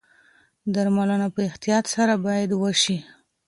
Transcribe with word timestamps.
درملنه 0.73 1.27
په 1.35 1.41
احتیاط 1.49 1.85
سره 1.95 2.13
باید 2.25 2.49
وشي. 2.61 2.97